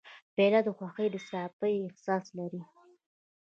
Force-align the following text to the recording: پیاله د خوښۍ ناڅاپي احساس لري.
پیاله 0.35 0.59
د 0.63 0.67
خوښۍ 0.77 1.07
ناڅاپي 1.13 1.73
احساس 1.83 2.25
لري. 2.37 2.61